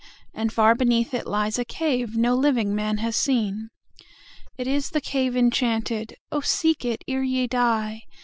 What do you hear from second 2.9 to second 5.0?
has seen.It is the